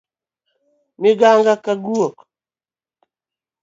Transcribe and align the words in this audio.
Miganga 1.01 1.53
ka 1.63 1.73
guok 1.83 2.17